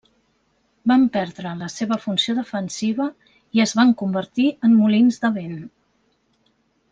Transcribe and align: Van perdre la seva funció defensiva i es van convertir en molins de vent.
Van 0.91 1.03
perdre 1.17 1.51
la 1.59 1.67
seva 1.73 1.97
funció 2.07 2.35
defensiva 2.39 3.07
i 3.59 3.63
es 3.67 3.75
van 3.81 3.93
convertir 4.03 4.49
en 4.69 4.75
molins 4.81 5.21
de 5.27 5.33
vent. 5.41 5.55